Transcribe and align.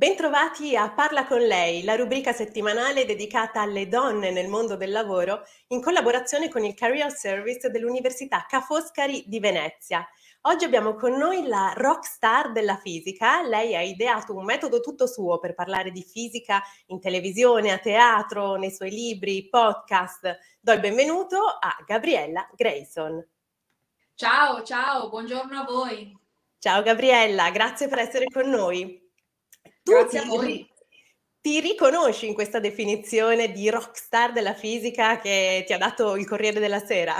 Bentrovati 0.00 0.74
a 0.76 0.90
Parla 0.90 1.26
con 1.26 1.42
lei, 1.42 1.84
la 1.84 1.94
rubrica 1.94 2.32
settimanale 2.32 3.04
dedicata 3.04 3.60
alle 3.60 3.86
donne 3.86 4.30
nel 4.30 4.48
mondo 4.48 4.74
del 4.74 4.92
lavoro 4.92 5.42
in 5.66 5.82
collaborazione 5.82 6.48
con 6.48 6.64
il 6.64 6.72
Career 6.72 7.12
Service 7.12 7.68
dell'Università 7.68 8.46
Ca' 8.48 8.62
Foscari 8.62 9.24
di 9.26 9.40
Venezia. 9.40 10.08
Oggi 10.44 10.64
abbiamo 10.64 10.94
con 10.94 11.18
noi 11.18 11.46
la 11.46 11.74
rock 11.76 12.06
star 12.06 12.50
della 12.52 12.78
fisica. 12.78 13.42
Lei 13.42 13.76
ha 13.76 13.82
ideato 13.82 14.34
un 14.34 14.46
metodo 14.46 14.80
tutto 14.80 15.06
suo 15.06 15.38
per 15.38 15.52
parlare 15.52 15.90
di 15.90 16.02
fisica 16.02 16.62
in 16.86 16.98
televisione, 16.98 17.70
a 17.70 17.76
teatro, 17.76 18.54
nei 18.54 18.70
suoi 18.70 18.92
libri, 18.92 19.50
podcast. 19.50 20.38
Do 20.60 20.72
il 20.72 20.80
benvenuto 20.80 21.44
a 21.44 21.76
Gabriella 21.86 22.48
Grayson. 22.56 23.22
Ciao, 24.14 24.62
ciao, 24.62 25.10
buongiorno 25.10 25.60
a 25.60 25.64
voi. 25.64 26.18
Ciao 26.58 26.80
Gabriella, 26.80 27.50
grazie 27.50 27.86
per 27.86 27.98
essere 27.98 28.24
con 28.32 28.48
noi. 28.48 29.08
Tu 29.82 29.92
Grazie 29.92 30.20
ti. 30.20 30.68
Ti 31.42 31.60
riconosci 31.60 32.26
in 32.26 32.34
questa 32.34 32.60
definizione 32.60 33.50
di 33.50 33.70
rockstar 33.70 34.32
della 34.32 34.52
fisica 34.52 35.18
che 35.18 35.64
ti 35.66 35.72
ha 35.72 35.78
dato 35.78 36.16
il 36.16 36.26
Corriere 36.26 36.60
della 36.60 36.80
Sera? 36.80 37.16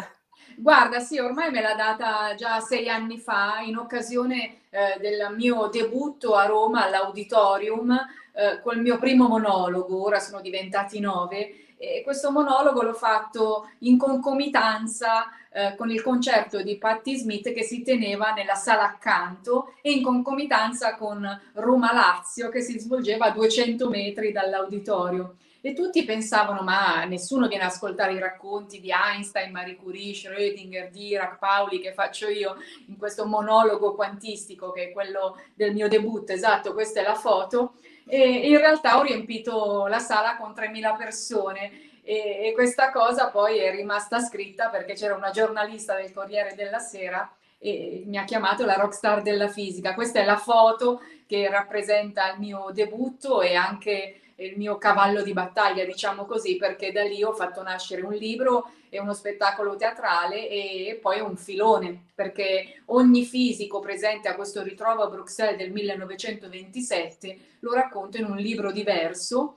Guarda, 0.56 1.00
sì, 1.00 1.18
ormai 1.18 1.50
me 1.50 1.62
l'ha 1.62 1.74
data 1.74 2.34
già 2.34 2.60
sei 2.60 2.90
anni 2.90 3.18
fa 3.18 3.60
in 3.64 3.78
occasione 3.78 4.60
eh, 4.68 4.98
del 5.00 5.34
mio 5.34 5.68
debutto 5.68 6.34
a 6.34 6.44
Roma 6.44 6.84
all'auditorium 6.84 7.98
eh, 8.34 8.60
col 8.60 8.80
mio 8.80 8.98
primo 8.98 9.26
monologo, 9.26 10.02
ora 10.02 10.20
sono 10.20 10.42
diventati 10.42 11.00
nove, 11.00 11.69
e 11.80 12.02
questo 12.04 12.30
monologo 12.30 12.82
l'ho 12.82 12.92
fatto 12.92 13.70
in 13.78 13.96
concomitanza 13.96 15.30
eh, 15.50 15.74
con 15.76 15.90
il 15.90 16.02
concerto 16.02 16.60
di 16.62 16.76
Patti 16.76 17.16
Smith 17.16 17.54
che 17.54 17.62
si 17.62 17.80
teneva 17.80 18.34
nella 18.34 18.54
sala 18.54 18.82
accanto 18.82 19.72
e 19.80 19.90
in 19.92 20.02
concomitanza 20.02 20.94
con 20.96 21.26
Roma 21.54 21.90
Lazio 21.94 22.50
che 22.50 22.60
si 22.60 22.78
svolgeva 22.78 23.26
a 23.26 23.30
200 23.30 23.88
metri 23.88 24.30
dall'auditorio. 24.30 25.36
E 25.62 25.72
tutti 25.72 26.04
pensavano, 26.04 26.62
ma 26.62 27.04
nessuno 27.04 27.48
viene 27.48 27.64
ad 27.64 27.70
ascoltare 27.70 28.12
i 28.12 28.18
racconti 28.18 28.78
di 28.78 28.90
Einstein, 28.90 29.50
Marie 29.50 29.76
Curie, 29.76 30.12
Schrödinger, 30.12 30.90
Dirac, 30.90 31.38
Pauli 31.38 31.80
che 31.80 31.94
faccio 31.94 32.28
io 32.28 32.56
in 32.88 32.98
questo 32.98 33.24
monologo 33.24 33.94
quantistico 33.94 34.70
che 34.70 34.88
è 34.88 34.92
quello 34.92 35.38
del 35.54 35.72
mio 35.72 35.88
debutto, 35.88 36.32
esatto, 36.32 36.74
questa 36.74 37.00
è 37.00 37.02
la 37.02 37.14
foto 37.14 37.74
e 38.06 38.48
in 38.48 38.58
realtà 38.58 38.98
ho 38.98 39.02
riempito 39.02 39.86
la 39.86 39.98
sala 39.98 40.36
con 40.36 40.52
3.000 40.52 40.96
persone 40.96 41.70
e, 42.02 42.48
e 42.48 42.52
questa 42.54 42.90
cosa 42.90 43.28
poi 43.28 43.58
è 43.58 43.70
rimasta 43.70 44.20
scritta 44.20 44.68
perché 44.68 44.94
c'era 44.94 45.14
una 45.14 45.30
giornalista 45.30 45.94
del 45.94 46.12
Corriere 46.12 46.54
della 46.54 46.78
Sera 46.78 47.30
e 47.58 48.04
mi 48.06 48.16
ha 48.16 48.24
chiamato 48.24 48.64
la 48.64 48.74
rockstar 48.74 49.22
della 49.22 49.48
fisica. 49.48 49.94
Questa 49.94 50.18
è 50.18 50.24
la 50.24 50.38
foto 50.38 51.02
che 51.26 51.48
rappresenta 51.48 52.32
il 52.32 52.40
mio 52.40 52.70
debutto 52.72 53.42
e 53.42 53.54
anche 53.54 54.29
il 54.40 54.56
mio 54.56 54.78
cavallo 54.78 55.22
di 55.22 55.32
battaglia, 55.32 55.84
diciamo 55.84 56.24
così, 56.24 56.56
perché 56.56 56.92
da 56.92 57.02
lì 57.02 57.22
ho 57.22 57.32
fatto 57.32 57.62
nascere 57.62 58.02
un 58.02 58.12
libro 58.12 58.70
e 58.88 58.98
uno 58.98 59.14
spettacolo 59.14 59.76
teatrale 59.76 60.48
e 60.48 60.98
poi 61.00 61.20
un 61.20 61.36
filone, 61.36 62.06
perché 62.14 62.82
ogni 62.86 63.24
fisico 63.24 63.80
presente 63.80 64.28
a 64.28 64.34
questo 64.34 64.62
ritrovo 64.62 65.02
a 65.02 65.08
Bruxelles 65.08 65.56
del 65.56 65.70
1927 65.70 67.38
lo 67.60 67.72
racconto 67.72 68.16
in 68.16 68.24
un 68.24 68.36
libro 68.36 68.72
diverso 68.72 69.56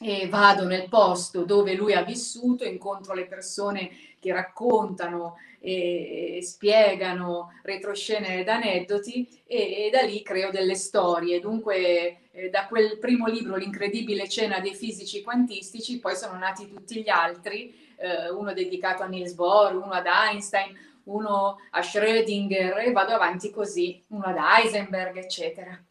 e 0.00 0.28
vado 0.28 0.64
nel 0.64 0.88
posto 0.88 1.44
dove 1.44 1.74
lui 1.74 1.94
ha 1.94 2.02
vissuto, 2.02 2.64
incontro 2.64 3.14
le 3.14 3.26
persone 3.26 3.90
che 4.18 4.32
raccontano 4.32 5.36
e 5.60 6.40
spiegano 6.42 7.52
retroscene 7.62 8.40
ed 8.40 8.48
aneddoti 8.48 9.42
e, 9.46 9.86
e 9.86 9.90
da 9.90 10.02
lì 10.02 10.22
creo 10.22 10.50
delle 10.50 10.74
storie. 10.74 11.40
Dunque 11.40 12.18
eh, 12.32 12.50
da 12.50 12.66
quel 12.66 12.98
primo 12.98 13.26
libro, 13.26 13.56
L'incredibile 13.56 14.28
cena 14.28 14.60
dei 14.60 14.74
fisici 14.74 15.22
quantistici, 15.22 16.00
poi 16.00 16.16
sono 16.16 16.36
nati 16.36 16.68
tutti 16.68 17.02
gli 17.02 17.08
altri, 17.08 17.94
eh, 17.96 18.30
uno 18.30 18.52
dedicato 18.52 19.02
a 19.02 19.06
Niels 19.06 19.34
Bohr, 19.34 19.74
uno 19.74 19.92
ad 19.92 20.06
Einstein, 20.06 20.76
uno 21.04 21.58
a 21.70 21.80
Schrödinger 21.80 22.78
e 22.78 22.92
vado 22.92 23.12
avanti 23.12 23.50
così, 23.50 24.02
uno 24.08 24.24
ad 24.24 24.36
Heisenberg, 24.36 25.16
eccetera. 25.16 25.82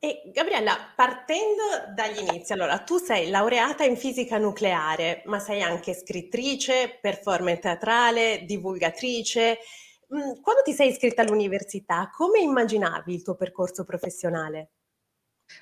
E 0.00 0.30
Gabriella, 0.32 0.76
partendo 0.94 1.92
dagli 1.92 2.20
inizi, 2.20 2.52
allora 2.52 2.78
tu 2.78 2.98
sei 2.98 3.30
laureata 3.30 3.82
in 3.82 3.96
fisica 3.96 4.38
nucleare, 4.38 5.22
ma 5.26 5.40
sei 5.40 5.60
anche 5.60 5.92
scrittrice, 5.92 6.98
performer 7.00 7.58
teatrale, 7.58 8.44
divulgatrice. 8.44 9.58
Mm, 10.14 10.40
quando 10.40 10.62
ti 10.62 10.72
sei 10.72 10.90
iscritta 10.90 11.22
all'università, 11.22 12.10
come 12.14 12.38
immaginavi 12.38 13.12
il 13.12 13.22
tuo 13.24 13.34
percorso 13.34 13.84
professionale? 13.84 14.70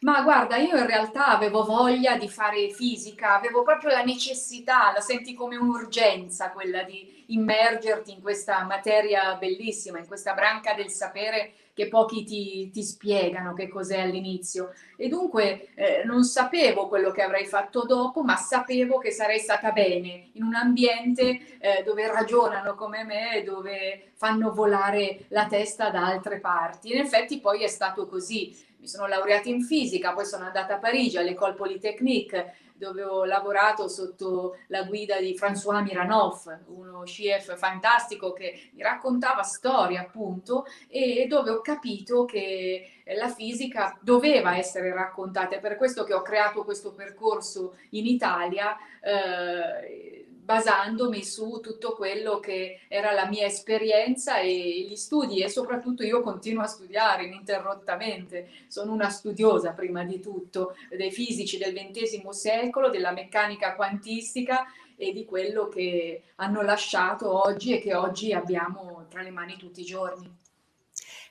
Ma 0.01 0.21
guarda, 0.21 0.57
io 0.57 0.77
in 0.77 0.87
realtà 0.87 1.29
avevo 1.29 1.65
voglia 1.65 2.19
di 2.19 2.29
fare 2.29 2.69
fisica, 2.71 3.37
avevo 3.37 3.63
proprio 3.63 3.91
la 3.91 4.03
necessità, 4.03 4.93
la 4.93 5.01
senti 5.01 5.33
come 5.33 5.57
un'urgenza 5.57 6.51
quella 6.51 6.83
di 6.83 7.25
immergerti 7.29 8.13
in 8.13 8.21
questa 8.21 8.65
materia 8.65 9.37
bellissima, 9.37 9.99
in 9.99 10.07
questa 10.07 10.35
branca 10.35 10.75
del 10.75 10.91
sapere 10.91 11.55
che 11.77 11.89
pochi 11.89 12.25
ti, 12.25 12.71
ti 12.73 12.83
spiegano 12.83 13.53
che 13.53 13.69
cos'è 13.69 14.01
all'inizio. 14.01 14.73
E 14.97 15.09
dunque 15.09 15.69
eh, 15.75 16.05
non 16.07 16.25
sapevo 16.25 16.89
quello 16.89 17.11
che 17.11 17.21
avrei 17.21 17.45
fatto 17.45 17.85
dopo, 17.85 18.23
ma 18.23 18.35
sapevo 18.37 18.97
che 18.97 19.11
sarei 19.11 19.39
stata 19.39 19.73
bene 19.73 20.31
in 20.33 20.43
un 20.43 20.55
ambiente 20.55 21.59
eh, 21.59 21.83
dove 21.85 22.11
ragionano 22.11 22.75
come 22.75 23.05
me 23.05 23.43
dove 23.45 24.13
fanno 24.15 24.55
volare 24.55 25.27
la 25.29 25.47
testa 25.49 25.91
da 25.91 26.07
altre 26.07 26.41
parti. 26.41 26.93
In 26.93 26.99
effetti 26.99 27.41
poi 27.41 27.63
è 27.63 27.69
stato 27.69 28.07
così. 28.07 28.57
Mi 28.79 28.89
sono 28.89 29.07
laureata 29.07 29.51
in 29.51 29.61
fisica, 29.61 30.15
poi 30.15 30.25
sono 30.25 30.47
andata 30.47 30.77
a 30.77 30.79
Parigi 30.79 31.19
all'École 31.19 31.53
Polytechnique 31.53 32.55
dove 32.77 33.03
ho 33.03 33.25
lavorato 33.25 33.89
sotto 33.89 34.57
la 34.69 34.85
guida 34.85 35.19
di 35.19 35.37
François 35.39 35.83
Miranov, 35.83 36.65
uno 36.67 37.03
chef 37.05 37.57
fantastico 37.57 38.33
che 38.33 38.71
mi 38.73 38.83
raccontava 38.83 39.43
storie 39.43 39.99
appunto 39.99 40.67
e 40.89 41.27
dove 41.29 41.51
ho 41.51 41.61
capito 41.61 42.25
che 42.25 42.91
la 43.17 43.29
fisica 43.29 43.97
doveva 44.01 44.57
essere 44.57 44.93
raccontata. 44.93 45.57
È 45.57 45.61
per 45.61 45.77
questo 45.77 46.05
che 46.05 46.15
ho 46.15 46.23
creato 46.23 46.65
questo 46.65 46.93
percorso 46.93 47.77
in 47.91 48.07
Italia. 48.07 48.77
Eh, 49.01 50.26
basandomi 50.47 51.25
su 51.25 51.59
tutto 51.61 51.95
quello 51.95 52.39
che 52.39 52.83
era 52.87 53.11
la 53.11 53.27
mia 53.27 53.47
esperienza 53.47 54.39
e 54.39 54.87
gli 54.89 54.95
studi 54.95 55.43
e 55.43 55.49
soprattutto 55.49 56.05
io 56.05 56.23
continuo 56.23 56.63
a 56.63 56.69
studiare 56.69 57.25
ininterrottamente. 57.25 58.49
Sono 58.69 58.93
una 58.93 59.11
studiosa 59.11 59.73
prima 59.73 60.05
di 60.05 60.21
tutto 60.21 60.77
dei 60.89 61.11
fisici 61.11 61.59
del 61.59 61.75
XX 61.75 62.29
secolo, 62.29 62.91
della 62.91 63.11
meccanica 63.11 63.75
quantistica 63.75 64.67
e 64.97 65.13
di 65.13 65.25
quello 65.25 65.69
che 65.69 66.23
hanno 66.37 66.63
lasciato 66.63 67.45
oggi 67.45 67.75
e 67.75 67.81
che 67.81 67.95
oggi 67.97 68.33
abbiamo 68.33 69.07
tra 69.11 69.23
le 69.23 69.31
mani 69.31 69.57
tutti 69.57 69.81
i 69.81 69.85
giorni. 69.85 70.45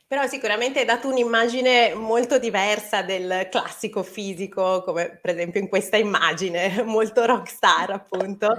Però 0.08 0.28
sicuramente 0.28 0.80
hai 0.80 0.86
dato 0.86 1.08
un'immagine 1.08 1.96
molto 1.96 2.38
diversa 2.38 3.02
del 3.02 3.48
classico 3.50 4.04
fisico, 4.04 4.84
come 4.84 5.18
per 5.20 5.34
esempio 5.34 5.60
in 5.60 5.68
questa 5.68 5.98
immagine, 5.98 6.84
molto 6.86 7.26
rockstar 7.26 7.90
appunto. 7.90 8.56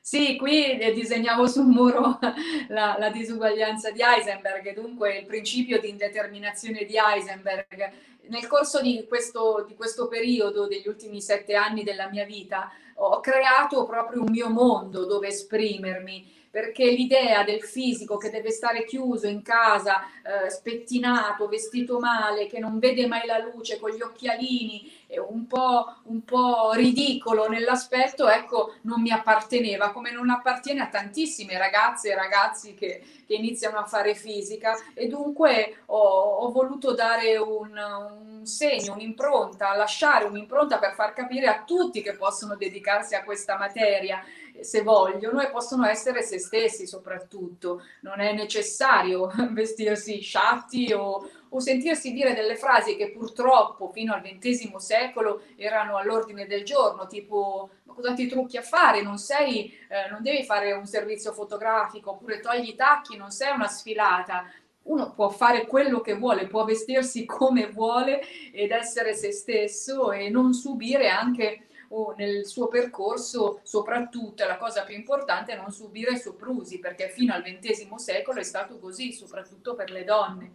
Sì, 0.00 0.36
qui 0.36 0.78
disegnavo 0.94 1.46
sul 1.46 1.66
muro 1.66 2.18
la, 2.68 2.96
la, 2.98 3.10
disuguaglianza 3.10 3.90
di 3.90 4.00
Heisenberg, 4.00 4.72
dunque 4.72 5.18
il 5.18 5.26
principio 5.26 5.78
di 5.78 5.90
indeterminazione 5.90 6.86
di 6.86 6.94
Heisenberg. 6.96 7.90
Nel 8.28 8.46
corso 8.46 8.80
di 8.80 9.04
questo, 9.06 9.66
di 9.68 9.74
questo 9.74 10.08
periodo, 10.08 10.66
degli 10.66 10.88
ultimi 10.88 11.20
sette 11.20 11.56
anni 11.56 11.84
della 11.84 12.08
mia 12.08 12.24
vita, 12.24 12.72
ho 13.00 13.20
creato 13.20 13.84
proprio 13.84 14.22
un 14.22 14.30
mio 14.30 14.48
mondo 14.48 15.04
dove 15.04 15.28
esprimermi 15.28 16.36
perché 16.50 16.90
l'idea 16.90 17.44
del 17.44 17.62
fisico 17.62 18.16
che 18.16 18.30
deve 18.30 18.50
stare 18.50 18.84
chiuso 18.84 19.26
in 19.26 19.42
casa, 19.42 20.02
eh, 20.22 20.50
spettinato, 20.50 21.46
vestito 21.46 21.98
male, 21.98 22.46
che 22.46 22.58
non 22.58 22.78
vede 22.78 23.06
mai 23.06 23.26
la 23.26 23.38
luce, 23.38 23.78
con 23.78 23.90
gli 23.90 24.00
occhialini, 24.00 24.90
un 25.28 25.46
po', 25.46 25.94
un 26.04 26.24
po' 26.24 26.72
ridicolo 26.72 27.48
nell'aspetto, 27.48 28.28
ecco, 28.28 28.74
non 28.82 29.00
mi 29.00 29.10
apparteneva, 29.10 29.90
come 29.90 30.10
non 30.10 30.30
appartiene 30.30 30.80
a 30.80 30.88
tantissime 30.88 31.56
ragazze 31.56 32.10
e 32.10 32.14
ragazzi 32.14 32.74
che, 32.74 33.02
che 33.26 33.34
iniziano 33.34 33.78
a 33.78 33.84
fare 33.84 34.14
fisica. 34.14 34.76
E 34.94 35.06
dunque 35.06 35.82
ho, 35.86 35.98
ho 35.98 36.50
voluto 36.50 36.94
dare 36.94 37.36
un, 37.36 37.70
un 37.70 38.46
segno, 38.46 38.94
un'impronta, 38.94 39.76
lasciare 39.76 40.24
un'impronta 40.24 40.78
per 40.78 40.94
far 40.94 41.12
capire 41.12 41.46
a 41.46 41.62
tutti 41.64 42.02
che 42.02 42.14
possono 42.14 42.56
dedicarsi 42.56 42.86
a 42.88 43.24
questa 43.24 43.56
materia 43.56 44.22
se 44.60 44.82
vogliono 44.82 45.40
e 45.40 45.50
possono 45.50 45.86
essere 45.86 46.22
se 46.22 46.38
stessi 46.38 46.86
soprattutto. 46.86 47.82
Non 48.00 48.20
è 48.20 48.32
necessario 48.32 49.30
vestirsi 49.50 50.20
sciatti 50.20 50.92
o, 50.92 51.28
o 51.48 51.60
sentirsi 51.60 52.12
dire 52.12 52.34
delle 52.34 52.56
frasi 52.56 52.96
che 52.96 53.10
purtroppo 53.10 53.88
fino 53.88 54.14
al 54.14 54.22
XX 54.22 54.74
secolo 54.76 55.42
erano 55.56 55.96
all'ordine 55.96 56.46
del 56.46 56.64
giorno, 56.64 57.06
tipo 57.06 57.70
ma 57.84 57.94
cosa 57.94 58.12
ti 58.12 58.26
trucchi 58.26 58.56
a 58.56 58.62
fare? 58.62 59.02
Non, 59.02 59.18
sei, 59.18 59.72
eh, 59.88 60.08
non 60.10 60.22
devi 60.22 60.44
fare 60.44 60.72
un 60.72 60.86
servizio 60.86 61.32
fotografico 61.32 62.10
oppure 62.12 62.40
togli 62.40 62.68
i 62.68 62.74
tacchi, 62.74 63.16
non 63.16 63.30
sei 63.30 63.54
una 63.54 63.68
sfilata. 63.68 64.50
Uno 64.82 65.12
può 65.12 65.28
fare 65.28 65.66
quello 65.66 66.00
che 66.00 66.14
vuole, 66.14 66.46
può 66.46 66.64
vestirsi 66.64 67.24
come 67.26 67.68
vuole 67.68 68.20
ed 68.52 68.70
essere 68.70 69.14
se 69.14 69.32
stesso 69.32 70.12
e 70.12 70.30
non 70.30 70.54
subire 70.54 71.08
anche 71.08 71.67
o 71.88 72.14
nel 72.16 72.46
suo 72.46 72.68
percorso, 72.68 73.60
soprattutto, 73.62 74.44
la 74.44 74.56
cosa 74.56 74.84
più 74.84 74.94
importante 74.94 75.52
è 75.52 75.56
non 75.56 75.70
subire 75.70 76.16
soprusi, 76.16 76.78
perché 76.78 77.08
fino 77.08 77.32
al 77.34 77.42
XX 77.42 77.94
secolo 77.94 78.40
è 78.40 78.44
stato 78.44 78.78
così, 78.78 79.12
soprattutto 79.12 79.74
per 79.74 79.90
le 79.90 80.04
donne. 80.04 80.52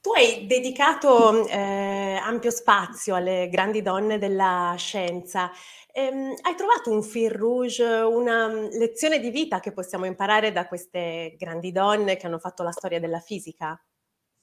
Tu 0.00 0.12
hai 0.12 0.46
dedicato 0.46 1.46
eh, 1.46 2.18
ampio 2.22 2.50
spazio 2.50 3.14
alle 3.14 3.48
grandi 3.50 3.82
donne 3.82 4.16
della 4.16 4.74
scienza. 4.78 5.50
Ehm, 5.92 6.34
hai 6.40 6.54
trovato 6.54 6.90
un 6.90 7.02
fil 7.02 7.30
rouge, 7.30 7.84
una 7.84 8.48
mm, 8.48 8.68
lezione 8.78 9.18
di 9.18 9.30
vita 9.30 9.60
che 9.60 9.72
possiamo 9.72 10.06
imparare 10.06 10.52
da 10.52 10.66
queste 10.66 11.34
grandi 11.36 11.70
donne 11.70 12.16
che 12.16 12.26
hanno 12.26 12.38
fatto 12.38 12.62
la 12.62 12.72
storia 12.72 12.98
della 12.98 13.20
fisica? 13.20 13.78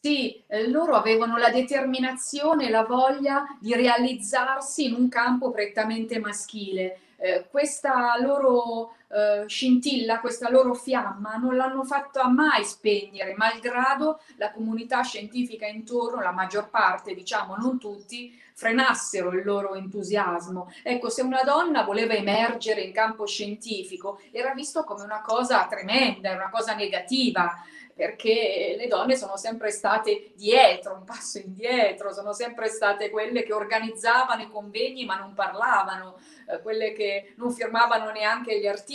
Sì, 0.07 0.42
eh, 0.48 0.69
loro 0.69 0.95
avevano 0.95 1.36
la 1.36 1.50
determinazione, 1.50 2.69
la 2.69 2.86
voglia 2.86 3.44
di 3.59 3.74
realizzarsi 3.75 4.86
in 4.86 4.94
un 4.94 5.09
campo 5.09 5.51
prettamente 5.51 6.18
maschile. 6.18 7.00
Eh, 7.18 7.45
questa 7.51 8.18
loro 8.21 8.94
eh, 9.09 9.45
scintilla, 9.48 10.19
questa 10.19 10.50
loro 10.50 10.74
fiamma 10.74 11.36
non 11.36 11.56
l'hanno 11.56 11.83
fatta 11.83 12.27
mai 12.27 12.65
spegnere, 12.65 13.36
malgrado 13.36 14.19
la 14.36 14.51
comunità 14.51 15.01
scientifica 15.01 15.65
intorno, 15.65 16.21
la 16.21 16.31
maggior 16.31 16.69
parte, 16.69 17.13
diciamo 17.13 17.56
non 17.56 17.80
tutti, 17.80 18.38
frenassero 18.54 19.31
il 19.31 19.45
loro 19.45 19.75
entusiasmo. 19.75 20.71
Ecco, 20.83 21.09
se 21.09 21.21
una 21.21 21.44
donna 21.44 21.83
voleva 21.83 22.13
emergere 22.13 22.81
in 22.81 22.92
campo 22.92 23.25
scientifico, 23.25 24.19
era 24.31 24.54
visto 24.54 24.83
come 24.83 25.04
una 25.04 25.21
cosa 25.21 25.65
tremenda, 25.68 26.33
una 26.33 26.50
cosa 26.50 26.74
negativa 26.74 27.63
perché 27.98 28.75
le 28.77 28.88
donne 28.88 29.15
sono 29.15 29.38
sempre 29.38 29.71
state 29.71 30.31
dietro, 30.36 30.94
un 30.94 31.04
passo 31.04 31.39
indietro, 31.39 32.13
sono 32.13 32.31
sempre 32.31 32.68
state 32.68 33.09
quelle 33.09 33.42
che 33.42 33.54
organizzavano 33.54 34.44
i 34.44 34.51
convegni 34.51 35.04
ma 35.04 35.18
non 35.18 35.33
parlavano, 35.33 36.19
eh, 36.48 36.62
quelle 36.62 36.94
che 36.94 37.33
non 37.38 37.51
firmavano 37.51 38.12
neanche 38.12 38.59
gli 38.59 38.68
articoli. 38.68 38.86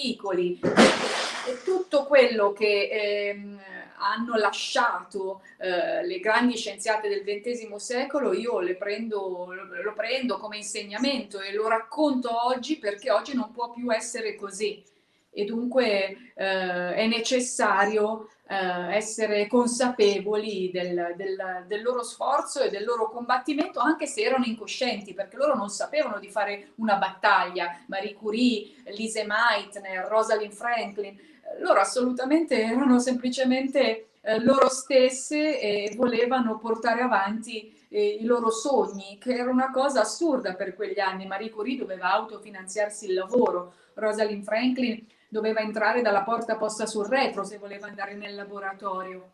E 1.46 1.62
tutto 1.64 2.04
quello 2.04 2.52
che 2.52 2.88
ehm, 2.90 3.60
hanno 3.98 4.36
lasciato 4.36 5.42
eh, 5.58 6.04
le 6.04 6.18
grandi 6.18 6.56
scienziate 6.56 7.08
del 7.08 7.22
XX 7.22 7.74
secolo, 7.76 8.32
io 8.32 8.58
prendo, 8.76 9.52
lo 9.52 9.92
prendo 9.94 10.38
come 10.38 10.56
insegnamento 10.56 11.40
e 11.40 11.52
lo 11.52 11.68
racconto 11.68 12.46
oggi 12.46 12.78
perché 12.78 13.10
oggi 13.10 13.34
non 13.34 13.52
può 13.52 13.70
più 13.70 13.92
essere 13.92 14.34
così. 14.34 14.82
E 15.30 15.44
dunque 15.44 16.32
eh, 16.34 16.94
è 16.94 17.06
necessario 17.06 18.28
eh, 18.52 18.94
essere 18.94 19.46
consapevoli 19.46 20.70
del, 20.70 21.14
del, 21.16 21.64
del, 21.66 21.82
loro 21.82 22.02
sforzo 22.02 22.60
e 22.60 22.68
del 22.68 22.84
loro 22.84 23.08
combattimento, 23.08 23.80
anche 23.80 24.06
se 24.06 24.20
erano 24.20 24.44
incoscienti, 24.44 25.14
perché 25.14 25.38
loro 25.38 25.54
non 25.54 25.70
sapevano 25.70 26.18
di 26.18 26.28
fare 26.28 26.72
una 26.74 26.96
battaglia. 26.96 27.80
Marie 27.86 28.12
Curie, 28.12 28.74
Lise 28.94 29.24
Meitner, 29.24 30.06
Rosalind 30.06 30.52
Franklin, 30.52 31.18
loro 31.60 31.80
assolutamente 31.80 32.62
erano 32.62 32.98
semplicemente 32.98 34.08
eh, 34.20 34.38
loro 34.40 34.68
stesse 34.68 35.58
e 35.58 35.94
volevano 35.96 36.58
portare 36.58 37.00
avanti 37.00 37.74
eh, 37.88 38.18
i 38.20 38.24
loro 38.26 38.50
sogni, 38.50 39.16
che 39.18 39.34
era 39.34 39.50
una 39.50 39.70
cosa 39.70 40.02
assurda 40.02 40.54
per 40.54 40.74
quegli 40.74 41.00
anni. 41.00 41.24
Marie 41.24 41.48
Curie 41.48 41.78
doveva 41.78 42.12
autofinanziarsi 42.12 43.06
il 43.06 43.14
lavoro, 43.14 43.72
Rosalind 43.94 44.44
Franklin 44.44 45.06
doveva 45.32 45.60
entrare 45.60 46.02
dalla 46.02 46.24
porta 46.24 46.56
posta 46.56 46.84
sul 46.84 47.06
retro 47.06 47.42
se 47.42 47.56
voleva 47.56 47.86
andare 47.86 48.12
nel 48.12 48.34
laboratorio, 48.34 49.30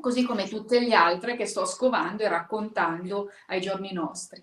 così 0.00 0.22
come 0.22 0.46
tutte 0.46 0.78
le 0.78 0.94
altre 0.94 1.34
che 1.36 1.46
sto 1.46 1.64
scovando 1.64 2.22
e 2.22 2.28
raccontando 2.28 3.28
ai 3.48 3.60
giorni 3.60 3.92
nostri. 3.92 4.40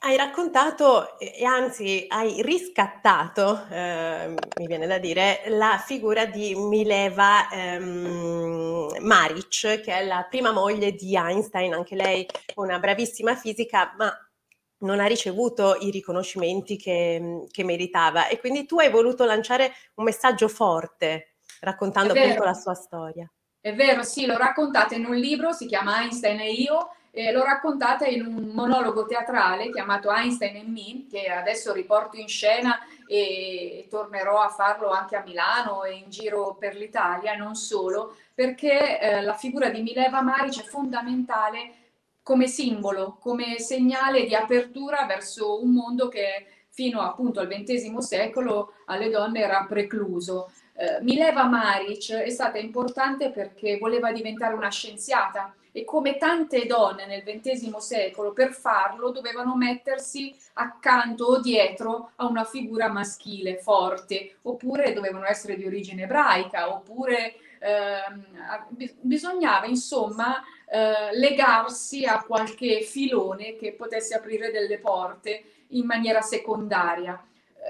Hai 0.00 0.14
raccontato 0.18 1.18
e 1.18 1.42
anzi 1.46 2.04
hai 2.08 2.42
riscattato, 2.42 3.66
eh, 3.70 4.34
mi 4.58 4.66
viene 4.66 4.86
da 4.86 4.98
dire, 4.98 5.44
la 5.46 5.82
figura 5.82 6.26
di 6.26 6.54
Mileva 6.54 7.48
ehm, 7.48 8.98
Maric, 9.00 9.80
che 9.80 9.92
è 9.94 10.04
la 10.04 10.26
prima 10.28 10.52
moglie 10.52 10.92
di 10.92 11.16
Einstein, 11.16 11.72
anche 11.72 11.96
lei 11.96 12.26
una 12.56 12.78
bravissima 12.78 13.34
fisica, 13.34 13.94
ma 13.96 14.14
non 14.78 15.00
ha 15.00 15.06
ricevuto 15.06 15.76
i 15.80 15.90
riconoscimenti 15.90 16.76
che, 16.76 17.46
che, 17.50 17.64
meritava 17.64 18.28
e 18.28 18.38
quindi 18.38 18.66
tu 18.66 18.78
hai 18.78 18.90
voluto 18.90 19.24
lanciare 19.24 19.72
un 19.94 20.04
messaggio 20.04 20.48
forte 20.48 21.36
raccontando 21.60 22.12
appunto 22.12 22.44
la 22.44 22.54
sua 22.54 22.74
storia. 22.74 23.30
È 23.60 23.74
vero, 23.74 24.02
sì, 24.02 24.26
l'ho 24.26 24.36
raccontata 24.36 24.94
in 24.94 25.06
un 25.06 25.16
libro, 25.16 25.52
si 25.52 25.66
chiama 25.66 26.02
Einstein 26.02 26.38
e 26.40 26.52
io, 26.52 26.90
e 27.10 27.32
l'ho 27.32 27.42
raccontata 27.42 28.04
in 28.06 28.26
un 28.26 28.50
monologo 28.52 29.06
teatrale 29.06 29.70
chiamato 29.70 30.12
Einstein 30.12 30.56
e 30.56 30.64
Me, 30.64 31.06
che 31.10 31.28
adesso 31.28 31.72
riporto 31.72 32.18
in 32.18 32.28
scena 32.28 32.78
e 33.08 33.86
tornerò 33.88 34.40
a 34.40 34.50
farlo 34.50 34.90
anche 34.90 35.16
a 35.16 35.22
Milano 35.22 35.82
e 35.84 35.94
in 35.94 36.10
giro 36.10 36.56
per 36.60 36.76
l'Italia, 36.76 37.34
non 37.34 37.54
solo, 37.54 38.16
perché 38.34 39.00
eh, 39.00 39.22
la 39.22 39.32
figura 39.32 39.70
di 39.70 39.80
Mileva 39.80 40.20
Maric 40.20 40.60
è 40.60 40.66
fondamentale 40.68 41.85
come 42.26 42.48
simbolo, 42.48 43.18
come 43.20 43.60
segnale 43.60 44.24
di 44.24 44.34
apertura 44.34 45.06
verso 45.06 45.62
un 45.62 45.70
mondo 45.70 46.08
che 46.08 46.44
fino 46.70 47.00
appunto 47.00 47.38
al 47.38 47.46
XX 47.46 47.98
secolo 47.98 48.72
alle 48.86 49.10
donne 49.10 49.42
era 49.42 49.64
precluso. 49.68 50.50
Eh, 50.74 51.00
Mileva 51.02 51.44
Maric 51.44 52.10
è 52.14 52.28
stata 52.30 52.58
importante 52.58 53.30
perché 53.30 53.78
voleva 53.78 54.10
diventare 54.10 54.54
una 54.54 54.70
scienziata 54.72 55.54
e 55.70 55.84
come 55.84 56.16
tante 56.16 56.66
donne 56.66 57.06
nel 57.06 57.22
XX 57.22 57.76
secolo 57.76 58.32
per 58.32 58.50
farlo 58.50 59.10
dovevano 59.10 59.54
mettersi 59.54 60.34
accanto 60.54 61.26
o 61.26 61.40
dietro 61.40 62.10
a 62.16 62.26
una 62.26 62.42
figura 62.42 62.88
maschile 62.88 63.58
forte 63.58 64.38
oppure 64.42 64.92
dovevano 64.92 65.26
essere 65.26 65.54
di 65.54 65.64
origine 65.64 66.02
ebraica 66.02 66.74
oppure 66.74 67.36
eh, 67.58 68.92
bisognava 69.00 69.66
insomma 69.66 70.42
eh, 70.68 71.16
legarsi 71.16 72.04
a 72.04 72.22
qualche 72.22 72.82
filone 72.82 73.56
che 73.56 73.72
potesse 73.72 74.14
aprire 74.14 74.50
delle 74.50 74.78
porte 74.78 75.44
in 75.68 75.86
maniera 75.86 76.20
secondaria. 76.20 77.20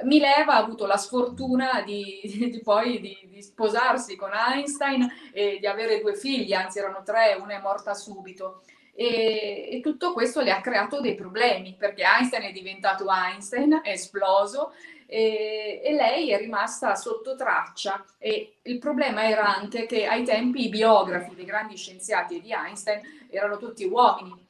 Mileva 0.04 0.54
ha 0.54 0.58
avuto 0.58 0.86
la 0.86 0.96
sfortuna 0.96 1.82
di, 1.82 2.20
di 2.50 2.60
poi 2.62 3.00
di, 3.00 3.18
di, 3.30 3.42
sposarsi 3.42 4.16
con 4.16 4.30
Einstein 4.32 5.10
e 5.32 5.58
di 5.58 5.66
avere 5.66 6.00
due 6.00 6.14
figli, 6.14 6.52
anzi 6.52 6.78
erano 6.78 7.02
tre, 7.02 7.38
una 7.40 7.54
è 7.54 7.60
morta 7.60 7.94
subito. 7.94 8.62
E, 8.94 9.68
e, 9.72 9.80
tutto 9.82 10.12
questo 10.12 10.40
le 10.40 10.52
ha 10.52 10.62
creato 10.62 11.00
dei 11.00 11.14
problemi 11.14 11.76
perché 11.78 12.02
Einstein 12.02 12.44
è 12.44 12.52
diventato 12.52 13.06
Einstein, 13.10 13.80
è 13.82 13.90
esploso 13.90 14.72
e, 15.06 15.80
e, 15.84 15.92
lei 15.92 16.30
è 16.30 16.38
rimasta 16.38 16.94
sotto 16.94 17.34
traccia. 17.36 18.04
E 18.18 18.56
il 18.62 18.78
problema 18.78 19.28
era 19.28 19.54
anche 19.54 19.86
che 19.86 20.06
ai 20.06 20.24
tempi 20.24 20.64
i 20.64 20.68
biografi 20.68 21.34
dei 21.34 21.44
grandi 21.44 21.76
scienziati 21.76 22.36
e 22.36 22.40
di 22.40 22.52
Einstein 22.52 23.00
erano 23.30 23.58
tutti 23.58 23.84
uomini. 23.84 24.44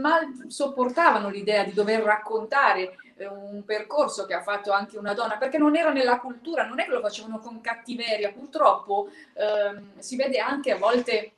Mal 0.00 0.46
sopportavano 0.48 1.28
l'idea 1.28 1.62
di 1.62 1.72
dover 1.72 2.02
raccontare 2.02 2.96
eh, 3.16 3.26
un 3.26 3.62
percorso 3.64 4.26
che 4.26 4.34
ha 4.34 4.42
fatto 4.42 4.72
anche 4.72 4.98
una 4.98 5.14
donna 5.14 5.36
perché 5.36 5.58
non 5.58 5.76
era 5.76 5.92
nella 5.92 6.18
cultura, 6.18 6.66
non 6.66 6.80
è 6.80 6.84
che 6.84 6.90
lo 6.90 7.00
facevano 7.00 7.38
con 7.38 7.60
cattiveria, 7.60 8.32
purtroppo 8.32 9.08
ehm, 9.34 10.00
si 10.00 10.16
vede 10.16 10.38
anche 10.38 10.72
a 10.72 10.76
volte 10.76 11.32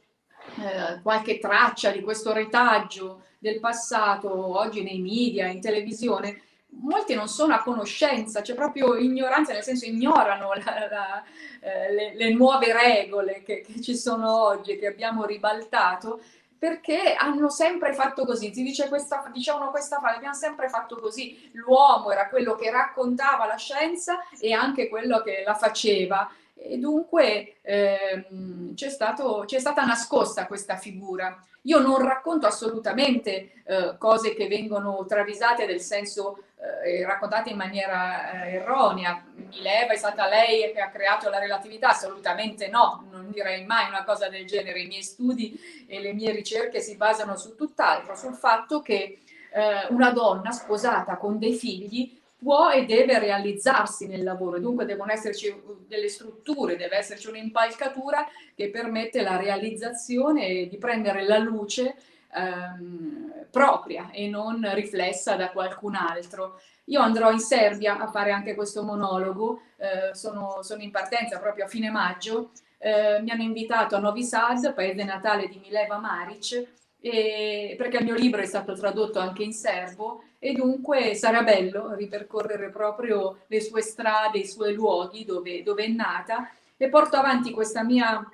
eh, 0.58 1.00
qualche 1.02 1.38
traccia 1.38 1.90
di 1.90 2.00
questo 2.00 2.32
retaggio 2.32 3.24
del 3.38 3.60
passato 3.60 4.58
oggi 4.58 4.82
nei 4.82 5.00
media, 5.00 5.48
in 5.48 5.60
televisione, 5.60 6.40
molti 6.80 7.14
non 7.14 7.28
sono 7.28 7.54
a 7.54 7.62
conoscenza, 7.62 8.40
c'è 8.40 8.54
proprio 8.54 8.96
ignoranza, 8.96 9.52
nel 9.52 9.62
senso 9.62 9.86
ignorano 9.86 10.52
la, 10.54 10.88
la, 10.90 11.24
eh, 11.60 11.92
le, 11.92 12.14
le, 12.14 12.32
nuove 12.32 12.72
regole 12.72 13.42
che, 13.42 13.62
che, 13.62 13.80
ci 13.80 13.96
sono 13.96 14.42
oggi, 14.42 14.78
che 14.78 14.86
abbiamo 14.86 15.24
ribaltato, 15.24 16.20
perché 16.58 17.14
hanno 17.14 17.50
sempre 17.50 17.92
fatto 17.92 18.24
così. 18.24 18.52
Si 18.52 18.62
dice 18.62 18.88
questa, 18.88 19.30
dicevano 19.32 19.70
questa 19.70 19.98
frase, 19.98 20.16
abbiamo 20.16 20.34
sempre 20.34 20.68
fatto 20.68 20.96
così. 20.96 21.50
L'uomo 21.52 22.10
era 22.10 22.28
quello 22.28 22.54
che 22.54 22.70
raccontava 22.70 23.46
la 23.46 23.56
scienza 23.56 24.20
e 24.40 24.52
anche 24.52 24.88
quello 24.88 25.20
che 25.22 25.42
la 25.44 25.54
faceva. 25.54 26.30
E 26.58 26.78
dunque 26.78 27.58
ehm, 27.60 28.74
c'è, 28.74 28.88
stato, 28.88 29.44
c'è, 29.46 29.58
stata 29.58 29.84
nascosta 29.84 30.46
questa 30.46 30.76
figura. 30.76 31.38
Io 31.62 31.80
non 31.80 31.98
racconto 31.98 32.46
assolutamente 32.46 33.62
eh, 33.64 33.94
cose 33.98 34.34
che 34.34 34.48
vengono 34.48 35.04
travisate 35.06 35.66
nel 35.66 35.80
senso 35.80 36.38
eh, 36.84 37.04
raccontate 37.04 37.50
in 37.50 37.56
maniera 37.56 38.44
eh, 38.44 38.54
erronea. 38.54 39.24
Mileva 39.34 39.92
è 39.92 39.96
stata 39.96 40.28
lei 40.28 40.72
che 40.72 40.80
ha 40.80 40.88
creato 40.88 41.28
la 41.28 41.38
relatività? 41.38 41.90
Assolutamente 41.90 42.68
no, 42.68 43.06
non 43.10 43.30
direi 43.30 43.64
mai 43.64 43.88
una 43.88 44.04
cosa 44.04 44.28
del 44.28 44.46
genere. 44.46 44.80
I 44.80 44.86
miei 44.86 45.02
studi 45.02 45.84
e 45.86 46.00
le 46.00 46.14
mie 46.14 46.32
ricerche 46.32 46.80
si 46.80 46.96
basano 46.96 47.36
su 47.36 47.54
tutt'altro, 47.54 48.16
sul 48.16 48.34
fatto 48.34 48.80
che 48.80 49.18
eh, 49.50 49.86
una 49.90 50.10
donna 50.10 50.50
sposata 50.52 51.16
con 51.16 51.38
dei 51.38 51.54
figli 51.54 52.18
può 52.46 52.70
e 52.70 52.84
deve 52.84 53.18
realizzarsi 53.18 54.06
nel 54.06 54.22
lavoro, 54.22 54.60
dunque 54.60 54.84
devono 54.84 55.10
esserci 55.10 55.52
delle 55.88 56.08
strutture, 56.08 56.76
deve 56.76 56.96
esserci 56.96 57.26
un'impalcatura 57.26 58.24
che 58.54 58.70
permette 58.70 59.20
la 59.22 59.36
realizzazione 59.36 60.68
di 60.68 60.78
prendere 60.78 61.26
la 61.26 61.38
luce 61.38 61.96
ehm, 62.32 63.46
propria 63.50 64.12
e 64.12 64.28
non 64.28 64.64
riflessa 64.74 65.34
da 65.34 65.50
qualcun 65.50 65.96
altro. 65.96 66.60
Io 66.84 67.00
andrò 67.00 67.32
in 67.32 67.40
Serbia 67.40 67.98
a 67.98 68.06
fare 68.12 68.30
anche 68.30 68.54
questo 68.54 68.84
monologo, 68.84 69.62
eh, 69.78 70.14
sono, 70.14 70.62
sono, 70.62 70.82
in 70.82 70.92
partenza 70.92 71.40
proprio 71.40 71.64
a 71.64 71.68
fine 71.68 71.90
maggio, 71.90 72.52
eh, 72.78 73.20
mi 73.22 73.30
hanno 73.30 73.42
invitato 73.42 73.96
a 73.96 73.98
Novi 73.98 74.22
Sad, 74.22 74.72
paese 74.72 75.02
natale 75.02 75.48
di 75.48 75.58
Mileva 75.58 75.98
Maric, 75.98 76.64
e, 77.00 77.74
perché 77.76 77.98
il 77.98 78.04
mio 78.04 78.14
libro 78.14 78.40
è 78.40 78.46
stato 78.46 78.74
tradotto 78.74 79.18
anche 79.18 79.42
in 79.42 79.52
serbo 79.52 80.22
e 80.46 80.52
dunque 80.52 81.14
sarà 81.16 81.42
bello 81.42 81.92
ripercorrere 81.94 82.70
proprio 82.70 83.38
le 83.48 83.60
sue 83.60 83.82
strade, 83.82 84.38
i 84.38 84.46
suoi 84.46 84.74
luoghi 84.74 85.24
dove, 85.24 85.64
dove 85.64 85.82
è 85.82 85.88
nata. 85.88 86.48
E 86.76 86.88
porto 86.88 87.16
avanti 87.16 87.50
questa 87.50 87.82
mia 87.82 88.24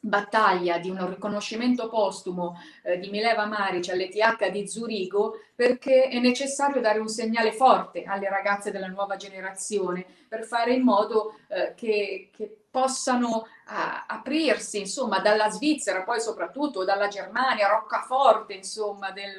battaglia 0.00 0.78
di 0.78 0.90
un 0.90 1.08
riconoscimento 1.08 1.88
postumo 1.88 2.58
eh, 2.82 2.98
di 2.98 3.08
Mileva 3.10 3.46
Maric 3.46 3.90
all'ETH 3.90 4.48
di 4.48 4.66
Zurigo 4.66 5.42
perché 5.54 6.08
è 6.08 6.18
necessario 6.18 6.80
dare 6.80 6.98
un 6.98 7.08
segnale 7.08 7.52
forte 7.52 8.02
alle 8.02 8.28
ragazze 8.28 8.72
della 8.72 8.88
nuova 8.88 9.14
generazione 9.14 10.04
per 10.26 10.44
fare 10.44 10.72
in 10.72 10.82
modo 10.82 11.34
eh, 11.48 11.74
che, 11.76 12.30
che, 12.34 12.59
possano 12.70 13.46
a, 13.66 14.04
aprirsi 14.06 14.78
insomma 14.78 15.18
dalla 15.18 15.50
Svizzera 15.50 16.02
poi 16.02 16.20
soprattutto 16.20 16.84
dalla 16.84 17.08
Germania 17.08 17.68
roccaforte 17.68 18.54
insomma 18.54 19.10
del, 19.10 19.36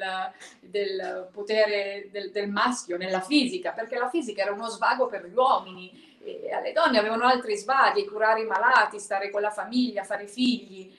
del 0.60 1.28
potere 1.32 2.08
del, 2.10 2.30
del 2.30 2.50
maschio 2.50 2.96
nella 2.96 3.20
fisica 3.20 3.72
perché 3.72 3.96
la 3.96 4.10
fisica 4.10 4.42
era 4.42 4.52
uno 4.52 4.68
svago 4.68 5.06
per 5.06 5.26
gli 5.26 5.34
uomini 5.34 6.10
alle 6.52 6.72
donne 6.72 6.98
avevano 6.98 7.24
altri 7.24 7.56
svaghi, 7.56 8.06
curare 8.06 8.42
i 8.42 8.46
malati, 8.46 8.98
stare 8.98 9.30
con 9.30 9.40
la 9.40 9.50
famiglia, 9.50 10.04
fare 10.04 10.26
figli. 10.26 10.96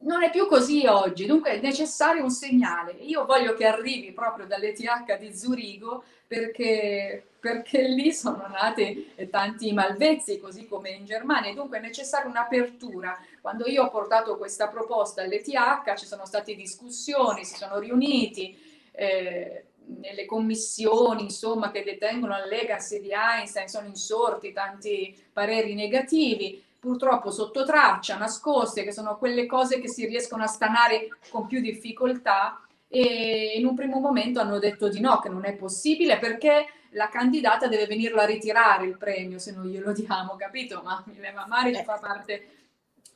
Non 0.00 0.22
è 0.22 0.30
più 0.30 0.46
così 0.46 0.86
oggi, 0.86 1.26
dunque 1.26 1.52
è 1.52 1.60
necessario 1.60 2.22
un 2.22 2.30
segnale. 2.30 2.92
Io 2.92 3.24
voglio 3.24 3.54
che 3.54 3.66
arrivi 3.66 4.12
proprio 4.12 4.46
dall'ETH 4.46 5.16
di 5.18 5.36
Zurigo 5.36 6.04
perché, 6.26 7.27
perché 7.40 7.82
lì 7.88 8.12
sono 8.12 8.46
nati 8.48 9.12
tanti 9.30 9.72
malvezzi, 9.72 10.38
così 10.38 10.66
come 10.66 10.90
in 10.90 11.04
Germania, 11.04 11.54
dunque 11.54 11.78
è 11.78 11.80
necessaria 11.80 12.28
un'apertura. 12.28 13.18
Quando 13.40 13.66
io 13.66 13.84
ho 13.84 13.90
portato 13.90 14.36
questa 14.36 14.68
proposta 14.68 15.22
all'ETH 15.22 15.94
ci 15.96 16.06
sono 16.06 16.26
state 16.26 16.54
discussioni, 16.54 17.44
si 17.44 17.56
sono 17.56 17.78
riuniti. 17.78 18.58
Eh, 18.92 19.62
nelle 20.00 20.26
commissioni 20.26 21.22
insomma, 21.22 21.70
che 21.70 21.82
detengono 21.82 22.36
la 22.36 22.44
legacy 22.44 23.00
di 23.00 23.10
Einstein 23.10 23.68
sono 23.68 23.86
insorti 23.86 24.52
tanti 24.52 25.16
pareri 25.32 25.74
negativi, 25.74 26.62
purtroppo 26.78 27.30
sotto 27.30 27.64
traccia, 27.64 28.16
nascoste, 28.16 28.84
che 28.84 28.92
sono 28.92 29.16
quelle 29.16 29.46
cose 29.46 29.80
che 29.80 29.88
si 29.88 30.06
riescono 30.06 30.42
a 30.42 30.46
stanare 30.46 31.08
con 31.30 31.46
più 31.46 31.60
difficoltà 31.60 32.60
e 32.86 33.54
in 33.56 33.66
un 33.66 33.74
primo 33.74 33.98
momento 33.98 34.40
hanno 34.40 34.58
detto 34.58 34.88
di 34.88 35.00
no, 35.00 35.18
che 35.20 35.28
non 35.28 35.44
è 35.44 35.54
possibile 35.54 36.18
perché 36.18 36.66
la 36.90 37.08
candidata 37.08 37.68
deve 37.68 37.86
venirlo 37.86 38.20
a 38.20 38.26
ritirare 38.26 38.86
il 38.86 38.96
premio 38.96 39.38
se 39.38 39.52
non 39.52 39.66
glielo 39.66 39.92
diamo, 39.92 40.36
capito? 40.36 40.80
Ma 40.82 41.02
Mileva 41.06 41.46
Mari 41.46 41.72
eh. 41.72 41.84
fa 41.84 41.98
parte 41.98 42.50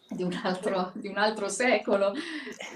di 0.09 0.23
un 0.23 0.39
altro, 0.43 0.93
di 0.95 1.09
un 1.09 1.17
altro 1.17 1.49
secolo, 1.49 2.13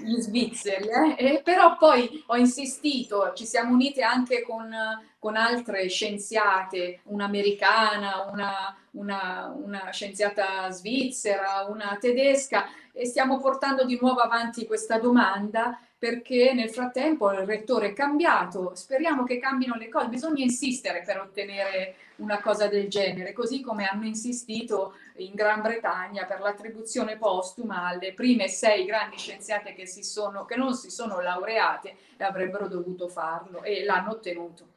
gli 0.02 0.18
svizzeri, 0.20 0.88
eh? 1.16 1.40
però 1.44 1.76
poi 1.76 2.22
ho 2.26 2.36
insistito, 2.36 3.32
ci 3.34 3.44
siamo 3.44 3.72
unite 3.72 4.02
anche 4.02 4.42
con, 4.42 4.74
con 5.18 5.36
altre 5.36 5.88
scienziate, 5.88 7.00
un'americana, 7.04 8.28
una, 8.30 8.76
una, 8.92 9.52
una 9.56 9.90
scienziata 9.90 10.70
svizzera, 10.70 11.66
una 11.68 11.96
tedesca, 12.00 12.66
e 12.92 13.04
stiamo 13.06 13.38
portando 13.38 13.84
di 13.84 13.98
nuovo 14.00 14.20
avanti 14.20 14.66
questa 14.66 14.98
domanda 14.98 15.78
perché 15.98 16.52
nel 16.52 16.70
frattempo 16.70 17.30
il 17.32 17.46
rettore 17.46 17.88
è 17.88 17.92
cambiato, 17.92 18.74
speriamo 18.74 19.24
che 19.24 19.38
cambino 19.38 19.74
le 19.76 19.88
cose, 19.88 20.08
bisogna 20.08 20.42
insistere 20.42 21.02
per 21.02 21.20
ottenere 21.20 21.96
una 22.16 22.40
cosa 22.40 22.68
del 22.68 22.88
genere, 22.88 23.32
così 23.32 23.60
come 23.60 23.86
hanno 23.86 24.04
insistito 24.04 24.94
in 25.16 25.34
Gran 25.34 25.62
Bretagna 25.62 26.24
per 26.24 26.40
l'attribuzione 26.40 27.16
postuma 27.16 27.86
alle 27.86 28.12
prime 28.12 28.48
sei 28.48 28.84
grandi 28.84 29.16
scienziate 29.16 29.74
che, 29.74 29.86
sono, 29.86 30.44
che 30.44 30.56
non 30.56 30.74
si 30.74 30.90
sono 30.90 31.20
laureate 31.20 31.96
e 32.16 32.24
avrebbero 32.24 32.68
dovuto 32.68 33.08
farlo 33.08 33.62
e 33.62 33.82
l'hanno 33.84 34.12
ottenuto. 34.12 34.74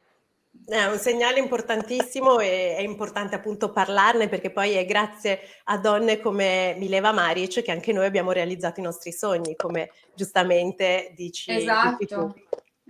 È 0.66 0.84
un 0.84 0.98
segnale 0.98 1.38
importantissimo 1.38 2.38
e 2.38 2.76
è 2.76 2.80
importante 2.80 3.34
appunto 3.34 3.72
parlarne 3.72 4.28
perché 4.28 4.50
poi 4.50 4.74
è 4.74 4.84
grazie 4.84 5.40
a 5.64 5.78
donne 5.78 6.20
come 6.20 6.74
Mileva 6.78 7.12
Maric 7.12 7.62
che 7.62 7.70
anche 7.70 7.92
noi 7.92 8.06
abbiamo 8.06 8.32
realizzato 8.32 8.80
i 8.80 8.84
nostri 8.84 9.12
sogni, 9.12 9.56
come 9.56 9.90
giustamente 10.14 11.12
dici. 11.16 11.50
Esatto. 11.50 11.96
Dici 11.98 12.14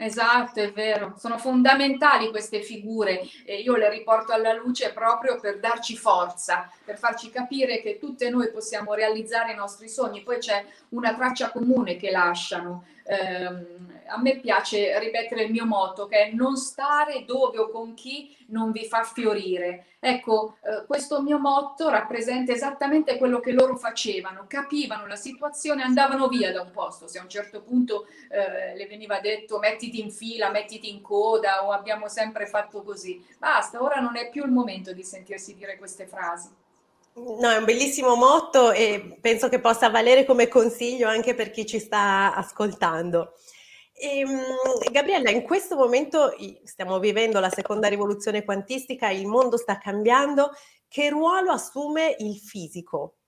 Esatto, 0.02 0.60
è 0.60 0.72
vero, 0.72 1.12
sono 1.18 1.36
fondamentali 1.36 2.30
queste 2.30 2.62
figure 2.62 3.20
e 3.44 3.60
io 3.60 3.76
le 3.76 3.90
riporto 3.90 4.32
alla 4.32 4.54
luce 4.54 4.94
proprio 4.94 5.38
per 5.38 5.60
darci 5.60 5.94
forza, 5.94 6.70
per 6.82 6.96
farci 6.96 7.28
capire 7.28 7.82
che 7.82 7.98
tutte 7.98 8.30
noi 8.30 8.50
possiamo 8.50 8.94
realizzare 8.94 9.52
i 9.52 9.56
nostri 9.56 9.90
sogni, 9.90 10.22
poi 10.22 10.38
c'è 10.38 10.64
una 10.90 11.14
traccia 11.14 11.50
comune 11.50 11.96
che 11.96 12.10
lasciano. 12.10 12.86
Eh, 13.10 13.78
a 14.10 14.20
me 14.20 14.38
piace 14.38 14.98
ripetere 14.98 15.44
il 15.44 15.50
mio 15.50 15.64
motto 15.66 16.06
che 16.06 16.26
è 16.26 16.32
non 16.32 16.56
stare 16.56 17.24
dove 17.24 17.58
o 17.58 17.68
con 17.68 17.94
chi 17.94 18.36
non 18.48 18.72
vi 18.72 18.84
fa 18.84 19.02
fiorire. 19.04 19.86
Ecco, 20.00 20.56
eh, 20.62 20.84
questo 20.86 21.22
mio 21.22 21.38
motto 21.38 21.88
rappresenta 21.88 22.52
esattamente 22.52 23.16
quello 23.18 23.40
che 23.40 23.52
loro 23.52 23.76
facevano, 23.76 24.46
capivano 24.48 25.06
la 25.06 25.16
situazione, 25.16 25.82
andavano 25.82 26.28
via 26.28 26.52
da 26.52 26.62
un 26.62 26.70
posto, 26.70 27.06
se 27.06 27.18
a 27.18 27.22
un 27.22 27.28
certo 27.28 27.62
punto 27.62 28.06
eh, 28.28 28.76
le 28.76 28.86
veniva 28.86 29.20
detto 29.20 29.58
mettiti 29.58 30.00
in 30.00 30.10
fila, 30.10 30.50
mettiti 30.50 30.90
in 30.90 31.02
coda 31.02 31.64
o 31.66 31.70
abbiamo 31.70 32.08
sempre 32.08 32.46
fatto 32.46 32.82
così. 32.82 33.24
Basta, 33.38 33.82
ora 33.82 34.00
non 34.00 34.16
è 34.16 34.28
più 34.30 34.44
il 34.44 34.52
momento 34.52 34.92
di 34.92 35.02
sentirsi 35.02 35.54
dire 35.54 35.76
queste 35.76 36.06
frasi. 36.06 36.48
No, 37.14 37.50
è 37.50 37.56
un 37.56 37.64
bellissimo 37.64 38.14
motto 38.14 38.70
e 38.72 39.18
penso 39.20 39.48
che 39.48 39.60
possa 39.60 39.90
valere 39.90 40.24
come 40.24 40.48
consiglio 40.48 41.08
anche 41.08 41.34
per 41.34 41.50
chi 41.50 41.66
ci 41.66 41.78
sta 41.78 42.34
ascoltando. 42.34 43.34
E, 43.92 44.20
ehm, 44.20 44.90
Gabriella, 44.90 45.30
in 45.30 45.42
questo 45.42 45.76
momento 45.76 46.32
stiamo 46.64 46.98
vivendo 47.00 47.40
la 47.40 47.50
seconda 47.50 47.88
rivoluzione 47.88 48.44
quantistica, 48.44 49.10
il 49.10 49.26
mondo 49.26 49.56
sta 49.56 49.78
cambiando. 49.78 50.52
Che 50.88 51.08
ruolo 51.10 51.50
assume 51.52 52.16
il 52.18 52.38
fisico? 52.38 53.19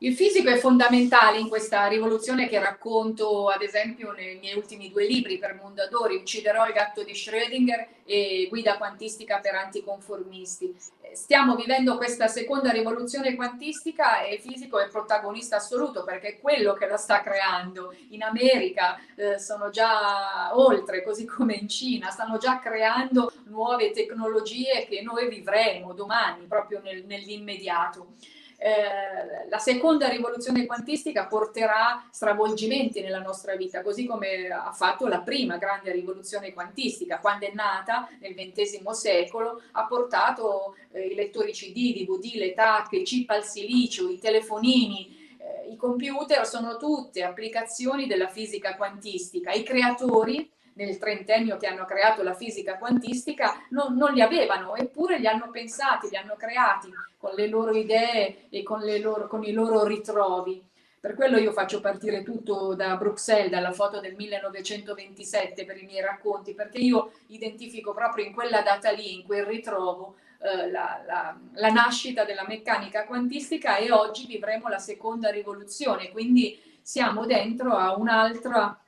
Il 0.00 0.14
fisico 0.14 0.48
è 0.48 0.58
fondamentale 0.58 1.40
in 1.40 1.48
questa 1.48 1.88
rivoluzione 1.88 2.46
che 2.46 2.60
racconto, 2.60 3.48
ad 3.48 3.62
esempio, 3.62 4.12
nei 4.12 4.38
miei 4.38 4.56
ultimi 4.56 4.90
due 4.90 5.04
libri 5.04 5.38
per 5.38 5.54
Mondadori, 5.60 6.14
Ucciderò 6.14 6.66
il 6.68 6.72
gatto 6.72 7.02
di 7.02 7.14
Schrödinger 7.14 7.84
e 8.04 8.46
Guida 8.48 8.76
quantistica 8.76 9.40
per 9.40 9.56
anticonformisti. 9.56 10.72
Stiamo 11.12 11.56
vivendo 11.56 11.96
questa 11.96 12.28
seconda 12.28 12.70
rivoluzione 12.70 13.34
quantistica 13.34 14.22
e 14.22 14.34
il 14.34 14.40
fisico 14.40 14.78
è 14.78 14.88
protagonista 14.88 15.56
assoluto 15.56 16.04
perché 16.04 16.28
è 16.28 16.40
quello 16.40 16.74
che 16.74 16.86
la 16.86 16.96
sta 16.96 17.20
creando. 17.20 17.92
In 18.10 18.22
America 18.22 19.00
eh, 19.16 19.40
sono 19.40 19.70
già 19.70 20.56
oltre, 20.56 21.02
così 21.02 21.24
come 21.24 21.54
in 21.54 21.66
Cina, 21.66 22.10
stanno 22.10 22.38
già 22.38 22.60
creando 22.60 23.32
nuove 23.46 23.90
tecnologie 23.90 24.86
che 24.88 25.02
noi 25.02 25.28
vivremo 25.28 25.92
domani, 25.92 26.46
proprio 26.46 26.80
nel, 26.84 27.04
nell'immediato. 27.04 28.14
Eh, 28.60 29.48
la 29.48 29.58
seconda 29.58 30.08
rivoluzione 30.08 30.66
quantistica 30.66 31.26
porterà 31.26 32.04
stravolgimenti 32.10 33.00
nella 33.00 33.20
nostra 33.20 33.54
vita, 33.54 33.82
così 33.82 34.04
come 34.04 34.48
ha 34.48 34.72
fatto 34.72 35.06
la 35.06 35.20
prima 35.20 35.58
grande 35.58 35.92
rivoluzione 35.92 36.52
quantistica, 36.52 37.20
quando 37.20 37.46
è 37.46 37.52
nata 37.54 38.08
nel 38.18 38.34
XX 38.34 38.90
secolo, 38.90 39.62
ha 39.72 39.86
portato 39.86 40.74
eh, 40.90 41.06
i 41.06 41.14
lettori 41.14 41.52
CD, 41.52 41.94
DVD, 41.94 42.34
le 42.34 42.52
tacche, 42.52 42.96
i 42.96 43.04
chip 43.04 43.30
al 43.30 43.44
silicio, 43.44 44.08
i 44.08 44.18
telefonini, 44.18 45.36
eh, 45.38 45.70
i 45.70 45.76
computer 45.76 46.44
sono 46.44 46.76
tutte 46.78 47.22
applicazioni 47.22 48.08
della 48.08 48.28
fisica 48.28 48.74
quantistica. 48.74 49.52
I 49.52 49.62
creatori 49.62 50.50
nel 50.78 50.98
trentennio 50.98 51.56
che 51.56 51.66
hanno 51.66 51.84
creato 51.84 52.22
la 52.22 52.34
fisica 52.34 52.78
quantistica 52.78 53.66
non, 53.70 53.96
non 53.96 54.12
li 54.12 54.20
avevano, 54.20 54.76
eppure 54.76 55.18
li 55.18 55.26
hanno 55.26 55.50
pensati, 55.50 56.08
li 56.08 56.16
hanno 56.16 56.36
creati 56.36 56.88
con 57.16 57.32
le 57.34 57.48
loro 57.48 57.72
idee 57.72 58.48
e 58.48 58.62
con, 58.62 58.80
loro, 59.00 59.26
con 59.26 59.42
i 59.44 59.52
loro 59.52 59.84
ritrovi. 59.84 60.62
Per 61.00 61.14
quello 61.14 61.36
io 61.36 61.52
faccio 61.52 61.80
partire 61.80 62.22
tutto 62.22 62.74
da 62.74 62.96
Bruxelles, 62.96 63.50
dalla 63.50 63.72
foto 63.72 64.00
del 64.00 64.14
1927 64.14 65.64
per 65.64 65.76
i 65.76 65.84
miei 65.84 66.00
racconti, 66.00 66.54
perché 66.54 66.78
io 66.78 67.12
identifico 67.28 67.92
proprio 67.92 68.24
in 68.24 68.32
quella 68.32 68.62
data 68.62 68.90
lì, 68.90 69.14
in 69.14 69.24
quel 69.24 69.44
ritrovo, 69.44 70.16
eh, 70.40 70.70
la, 70.70 71.02
la, 71.06 71.36
la, 71.54 71.68
nascita 71.68 72.24
della 72.24 72.44
meccanica 72.46 73.04
quantistica 73.04 73.76
e 73.76 73.90
oggi 73.90 74.26
vivremo 74.26 74.68
la 74.68 74.78
seconda 74.78 75.30
rivoluzione, 75.30 76.10
quindi 76.10 76.60
siamo 76.80 77.26
dentro 77.26 77.74
a 77.74 77.96
un'altra 77.96 78.78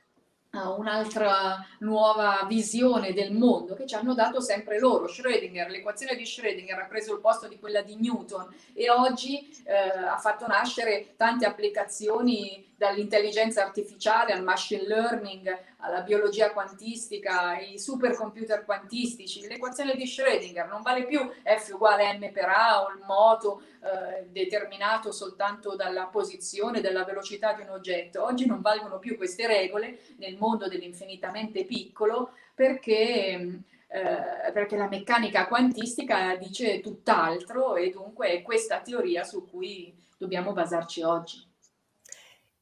un'altra 0.53 1.65
nuova 1.79 2.45
visione 2.45 3.13
del 3.13 3.31
mondo 3.31 3.73
che 3.73 3.85
ci 3.85 3.95
hanno 3.95 4.13
dato 4.13 4.41
sempre 4.41 4.79
loro. 4.79 5.07
Schrödinger, 5.07 5.69
l'equazione 5.69 6.15
di 6.15 6.23
Schrödinger 6.23 6.77
ha 6.77 6.87
preso 6.87 7.13
il 7.13 7.21
posto 7.21 7.47
di 7.47 7.57
quella 7.57 7.81
di 7.81 7.95
Newton 7.95 8.53
e 8.73 8.89
oggi 8.89 9.49
eh, 9.63 9.73
ha 9.73 10.17
fatto 10.17 10.47
nascere 10.47 11.13
tante 11.15 11.45
applicazioni 11.45 12.69
dall'intelligenza 12.75 13.63
artificiale 13.63 14.33
al 14.33 14.43
machine 14.43 14.87
learning, 14.87 15.57
alla 15.81 16.01
biologia 16.01 16.51
quantistica, 16.51 17.49
ai 17.49 17.77
supercomputer 17.77 18.65
quantistici. 18.65 19.47
L'equazione 19.47 19.95
di 19.95 20.05
Schrödinger 20.05 20.67
non 20.67 20.81
vale 20.81 21.05
più 21.05 21.19
F 21.43 21.71
uguale 21.73 22.17
m 22.17 22.31
per 22.31 22.49
A 22.49 22.83
o 22.83 22.89
il 22.91 23.03
moto 23.05 23.61
eh, 23.81 24.27
determinato 24.29 25.11
soltanto 25.11 25.75
dalla 25.75 26.05
posizione, 26.05 26.81
dalla 26.81 27.03
velocità 27.03 27.53
di 27.53 27.61
un 27.61 27.69
oggetto. 27.69 28.23
Oggi 28.23 28.45
non 28.45 28.61
valgono 28.61 28.99
più 28.99 29.17
queste 29.17 29.47
regole 29.47 29.99
nel 30.17 30.37
mondo 30.37 30.67
dell'infinitamente 30.67 31.65
piccolo 31.65 32.31
perché... 32.55 33.59
Eh, 33.93 34.51
perché 34.53 34.77
la 34.77 34.87
meccanica 34.87 35.47
quantistica 35.47 36.37
dice 36.37 36.79
tutt'altro 36.79 37.75
e 37.75 37.89
dunque 37.89 38.29
è 38.29 38.41
questa 38.41 38.79
teoria 38.79 39.25
su 39.25 39.49
cui 39.49 39.93
dobbiamo 40.17 40.53
basarci 40.53 41.01
oggi. 41.01 41.50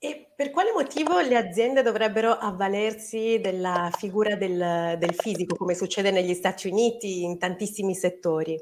E 0.02 0.32
per 0.34 0.50
quale 0.52 0.72
motivo 0.72 1.20
le 1.20 1.36
aziende 1.36 1.82
dovrebbero 1.82 2.32
avvalersi 2.32 3.40
della 3.42 3.92
figura 3.98 4.38
del, 4.38 4.98
del 4.98 5.14
fisico, 5.14 5.58
come 5.58 5.76
succede 5.76 6.10
negli 6.10 6.34
Stati 6.34 6.70
Uniti 6.70 7.24
in 7.24 7.38
tantissimi 7.38 7.94
settori? 7.94 8.58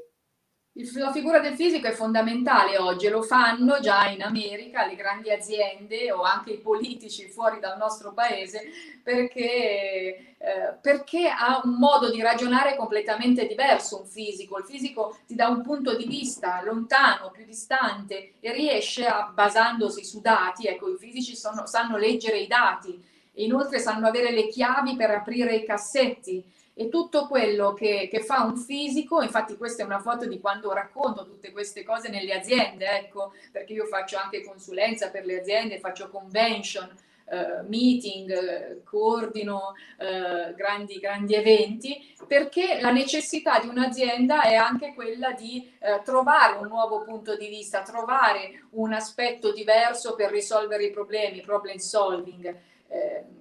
La 0.94 1.10
figura 1.10 1.40
del 1.40 1.54
fisico 1.54 1.88
è 1.88 1.92
fondamentale 1.92 2.78
oggi, 2.78 3.08
lo 3.08 3.22
fanno 3.22 3.80
già 3.80 4.08
in 4.08 4.22
America 4.22 4.86
le 4.86 4.94
grandi 4.94 5.30
aziende 5.30 6.12
o 6.12 6.22
anche 6.22 6.52
i 6.52 6.58
politici 6.58 7.28
fuori 7.28 7.58
dal 7.58 7.76
nostro 7.76 8.12
paese 8.12 8.62
perché, 9.02 10.36
eh, 10.38 10.74
perché 10.80 11.28
ha 11.28 11.60
un 11.64 11.74
modo 11.78 12.10
di 12.10 12.22
ragionare 12.22 12.76
completamente 12.76 13.46
diverso 13.46 14.00
un 14.02 14.06
fisico. 14.06 14.58
Il 14.58 14.66
fisico 14.66 15.16
ti 15.26 15.34
dà 15.34 15.48
un 15.48 15.62
punto 15.62 15.96
di 15.96 16.06
vista 16.06 16.62
lontano, 16.62 17.30
più 17.32 17.44
distante 17.44 18.34
e 18.38 18.52
riesce 18.52 19.04
a, 19.04 19.32
basandosi 19.34 20.04
su 20.04 20.20
dati, 20.20 20.68
ecco 20.68 20.88
i 20.92 20.96
fisici 20.96 21.34
sono, 21.34 21.66
sanno 21.66 21.96
leggere 21.96 22.38
i 22.38 22.46
dati 22.46 23.16
inoltre 23.44 23.78
sanno 23.78 24.06
avere 24.06 24.30
le 24.30 24.48
chiavi 24.48 24.96
per 24.96 25.10
aprire 25.10 25.54
i 25.54 25.64
cassetti 25.64 26.44
e 26.80 26.88
tutto 26.88 27.26
quello 27.26 27.72
che, 27.72 28.08
che, 28.08 28.20
fa 28.20 28.44
un 28.44 28.56
fisico, 28.56 29.20
infatti 29.20 29.56
questa 29.56 29.82
è 29.82 29.86
una 29.86 29.98
foto 29.98 30.26
di 30.26 30.38
quando 30.38 30.72
racconto 30.72 31.24
tutte 31.24 31.50
queste 31.50 31.82
cose 31.82 32.08
nelle 32.08 32.32
aziende, 32.32 32.86
ecco, 32.98 33.32
perché 33.50 33.72
io 33.72 33.84
faccio 33.86 34.16
anche 34.16 34.44
consulenza 34.44 35.10
per 35.10 35.24
le 35.24 35.40
aziende, 35.40 35.80
faccio 35.80 36.08
convention, 36.08 37.06
Uh, 37.28 37.62
meeting, 37.68 38.84
coordino 38.84 39.74
uh, 39.98 40.54
grandi, 40.54 40.98
grandi, 40.98 41.34
eventi, 41.34 42.14
perché 42.26 42.78
la 42.80 42.90
necessità 42.90 43.60
di 43.60 43.68
un'azienda 43.68 44.44
è 44.44 44.54
anche 44.54 44.94
quella 44.94 45.32
di 45.32 45.70
trovare 46.04 46.56
un 46.56 46.68
nuovo 46.68 47.02
punto 47.02 47.36
di 47.36 47.48
vista, 47.48 47.82
trovare 47.82 48.62
un 48.70 48.94
aspetto 48.94 49.52
diverso 49.52 50.14
per 50.14 50.30
risolvere 50.30 50.84
i 50.84 50.90
problemi, 50.90 51.42
problem 51.42 51.76
solving. 51.76 52.56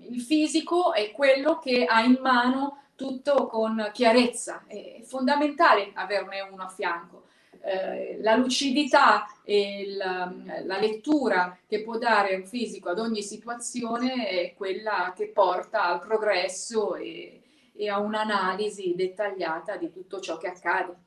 Il 0.10 0.22
fisico 0.22 0.94
è 0.94 1.12
quello 1.12 1.60
che 1.60 1.86
ha 1.86 2.02
in 2.02 2.18
mano 2.22 2.84
tutto 2.96 3.48
con 3.48 3.90
chiarezza. 3.94 4.64
È 4.68 5.02
fondamentale 5.04 5.92
averne 5.94 6.42
uno 6.42 6.64
a 6.64 6.70
fianco. 6.70 7.26
Eh, 7.62 8.18
la 8.22 8.36
lucidità 8.36 9.26
e 9.44 9.94
la, 9.98 10.34
la, 10.64 10.80
lettura 10.80 11.58
che 11.68 11.82
può 11.82 11.98
dare 11.98 12.36
un 12.36 12.46
fisico 12.46 12.90
ad 12.90 13.00
ogni 13.00 13.22
situazione 13.22 14.30
è 14.30 14.54
quella 14.56 15.12
che 15.16 15.30
porta 15.30 15.84
al 15.84 16.00
progresso 16.00 16.96
e, 16.96 17.42
e 17.76 17.90
a 17.90 18.00
un'analisi 18.00 18.94
dettagliata 18.96 19.76
di 19.76 19.92
tutto 19.92 20.20
ciò 20.20 20.38
che 20.38 20.48
accade. 20.48 21.07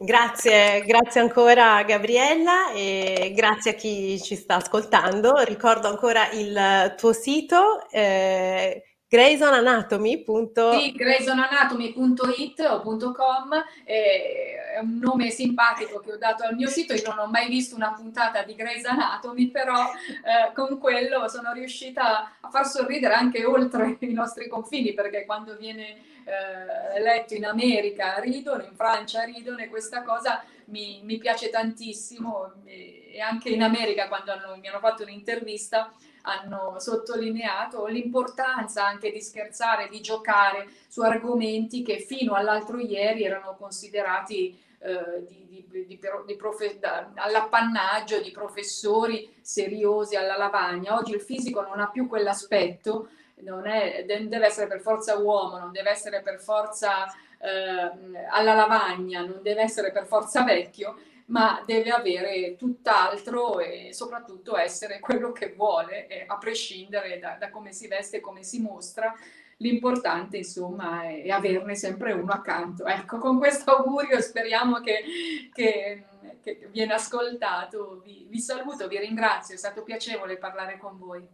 Grazie, 0.00 0.82
grazie 0.84 1.20
ancora 1.20 1.82
Gabriella 1.84 2.72
e 2.72 3.32
grazie 3.34 3.70
a 3.70 3.74
chi 3.74 4.20
ci 4.20 4.34
sta 4.34 4.56
ascoltando. 4.56 5.36
Ricordo 5.44 5.86
ancora 5.88 6.30
il 6.32 6.94
tuo 6.96 7.12
sito. 7.12 7.88
Eh, 7.90 8.82
graysonanatomy.it 9.14 10.78
sì, 10.78 10.92
graysonanatomy.it 10.92 12.60
o 12.60 12.82
.com. 13.12 13.64
È 13.84 14.78
un 14.80 14.98
nome 14.98 15.30
simpatico 15.30 16.00
che 16.00 16.14
ho 16.14 16.16
dato 16.16 16.42
al 16.42 16.56
mio 16.56 16.68
sito, 16.68 16.94
io 16.94 17.02
non 17.14 17.18
ho 17.18 17.30
mai 17.30 17.48
visto 17.48 17.76
una 17.76 17.92
puntata 17.92 18.42
di 18.42 18.56
Grey's 18.56 18.84
Anatomy, 18.84 19.50
però 19.50 19.84
eh, 19.84 20.52
con 20.52 20.78
quello 20.78 21.28
sono 21.28 21.52
riuscita 21.52 22.38
a 22.40 22.50
far 22.50 22.66
sorridere 22.66 23.14
anche 23.14 23.44
oltre 23.44 23.96
i 24.00 24.12
nostri 24.12 24.48
confini, 24.48 24.94
perché 24.94 25.24
quando 25.24 25.56
viene 25.56 25.96
eh, 26.24 27.00
letto 27.00 27.34
in 27.34 27.44
America 27.44 28.18
ridono, 28.18 28.64
in 28.64 28.74
Francia 28.74 29.22
ridono 29.22 29.58
e 29.58 29.68
questa 29.68 30.02
cosa 30.02 30.42
mi, 30.66 31.02
mi 31.04 31.18
piace 31.18 31.50
tantissimo. 31.50 32.54
E, 32.64 33.10
e 33.12 33.20
anche 33.20 33.50
in 33.50 33.62
America 33.62 34.08
quando 34.08 34.32
hanno, 34.32 34.56
mi 34.60 34.66
hanno 34.66 34.80
fatto 34.80 35.04
un'intervista 35.04 35.92
hanno 36.26 36.78
sottolineato 36.78 37.86
l'importanza 37.86 38.86
anche 38.86 39.10
di 39.10 39.20
scherzare, 39.20 39.88
di 39.88 40.00
giocare 40.00 40.68
su 40.88 41.02
argomenti 41.02 41.82
che 41.82 41.98
fino 41.98 42.34
all'altro 42.34 42.78
ieri 42.78 43.24
erano 43.24 43.56
considerati 43.56 44.58
eh, 44.78 45.24
di, 45.26 45.66
di, 45.68 45.86
di, 45.86 45.98
di 46.26 46.36
profe- 46.36 46.78
all'appannaggio 47.14 48.20
di 48.20 48.30
professori 48.30 49.34
seriosi 49.40 50.16
alla 50.16 50.36
lavagna. 50.36 50.96
Oggi 50.96 51.12
il 51.12 51.20
fisico 51.20 51.62
non 51.62 51.80
ha 51.80 51.90
più 51.90 52.08
quell'aspetto, 52.08 53.08
non 53.36 53.66
è, 53.66 54.04
deve 54.06 54.46
essere 54.46 54.66
per 54.66 54.80
forza 54.80 55.18
uomo, 55.18 55.58
non 55.58 55.72
deve 55.72 55.90
essere 55.90 56.22
per 56.22 56.40
forza 56.40 57.04
eh, 57.38 58.26
alla 58.30 58.54
lavagna, 58.54 59.20
non 59.20 59.40
deve 59.42 59.62
essere 59.62 59.92
per 59.92 60.06
forza 60.06 60.42
vecchio 60.42 60.96
ma 61.26 61.62
deve 61.64 61.90
avere 61.90 62.56
tutt'altro 62.56 63.60
e 63.60 63.90
soprattutto 63.92 64.56
essere 64.56 65.00
quello 65.00 65.32
che 65.32 65.54
vuole, 65.56 66.06
eh, 66.06 66.24
a 66.26 66.36
prescindere 66.36 67.18
da, 67.18 67.36
da, 67.38 67.50
come 67.50 67.72
si 67.72 67.88
veste 67.88 68.18
e 68.18 68.20
come 68.20 68.42
si 68.42 68.60
mostra. 68.60 69.14
L'importante, 69.58 70.38
insomma, 70.38 71.04
è, 71.04 71.22
è, 71.22 71.30
averne 71.30 71.74
sempre 71.76 72.12
uno 72.12 72.32
accanto. 72.32 72.84
Ecco, 72.86 73.18
con 73.18 73.38
questo 73.38 73.76
augurio 73.76 74.20
speriamo 74.20 74.80
che, 74.80 75.04
che, 75.52 76.04
che 76.42 76.68
viene 76.70 76.92
ascoltato. 76.92 78.02
Vi, 78.04 78.26
vi 78.28 78.40
saluto, 78.40 78.88
vi 78.88 78.98
ringrazio, 78.98 79.54
è 79.54 79.58
stato 79.58 79.82
piacevole 79.82 80.36
parlare 80.36 80.76
con 80.76 80.98
voi. 80.98 81.26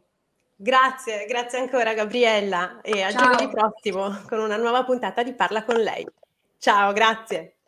Grazie, 0.54 1.24
grazie 1.24 1.58
ancora 1.58 1.94
Gabriella 1.94 2.82
e 2.82 3.00
a 3.02 3.10
Ciao. 3.10 3.32
giovedì 3.32 3.48
prossimo 3.48 4.20
con 4.28 4.40
una 4.40 4.58
nuova 4.58 4.84
puntata 4.84 5.22
di 5.22 5.32
Parla 5.32 5.64
con 5.64 5.76
lei. 5.76 6.06
Ciao, 6.58 6.92
grazie. 6.92 7.59